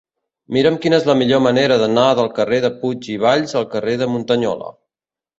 Mira'm 0.55 0.77
quina 0.83 0.97
és 0.99 1.03
la 1.09 1.15
millor 1.17 1.41
manera 1.47 1.75
d'anar 1.81 2.05
del 2.19 2.31
carrer 2.39 2.59
de 2.63 2.71
Puig 2.79 3.09
i 3.17 3.17
Valls 3.25 3.53
al 3.61 3.67
carrer 3.75 3.93
de 4.03 4.09
Muntanyola. 4.15 4.73